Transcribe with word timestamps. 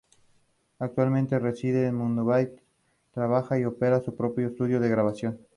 Actualmente 0.79 1.37
reside 1.37 1.85
en 1.85 1.93
Mumbai, 1.93 2.59
trabaja 3.13 3.59
y 3.59 3.65
opera 3.65 4.01
su 4.01 4.15
propio 4.15 4.47
estudio 4.47 4.79
de 4.79 4.89
grabación. 4.89 5.37